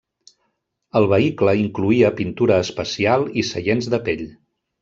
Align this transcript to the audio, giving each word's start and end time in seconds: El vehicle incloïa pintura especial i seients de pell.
El 0.99 1.05
vehicle 1.11 1.53
incloïa 1.65 2.11
pintura 2.21 2.59
especial 2.65 3.29
i 3.43 3.47
seients 3.53 3.93
de 3.97 4.05
pell. 4.09 4.29